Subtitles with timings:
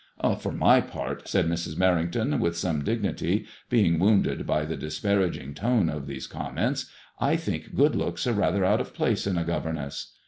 [0.39, 5.89] "For my part," said Mrs, Merrington, with some dignity, being wounded by the disparaging tone
[5.91, 10.11] of these comments, ^'I think good looks are rather out of place in a governess.